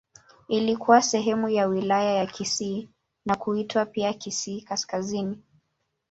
Ilikuwa 0.47 1.01
sehemu 1.01 1.49
ya 1.49 1.65
Wilaya 1.67 2.13
ya 2.13 2.25
Kisii 2.25 2.89
na 3.25 3.35
kuitwa 3.35 3.85
pia 3.85 4.13
Kisii 4.13 4.61
Kaskazini. 4.61 5.43